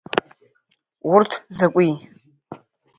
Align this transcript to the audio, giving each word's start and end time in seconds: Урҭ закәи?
Урҭ 1.13 1.31
закәи? 1.57 1.91